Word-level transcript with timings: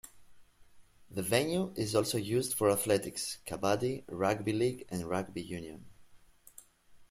The 1.11 1.21
venue 1.21 1.71
is 1.75 1.93
also 1.93 2.17
used 2.17 2.55
for 2.55 2.71
athletics, 2.71 3.37
kabaddi, 3.45 4.03
rugby 4.07 4.51
league 4.51 4.87
and 4.89 5.03
rugby 5.07 5.43
union. 5.43 5.85